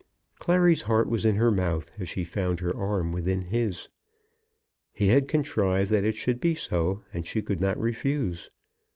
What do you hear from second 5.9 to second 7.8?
that it should be so, and she could not